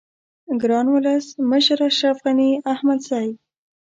گران 0.61 0.87
ولس 0.93 1.27
مشر 1.51 1.79
اشرف 1.87 2.17
غنی 2.25 2.49
احمدزی 2.73 3.27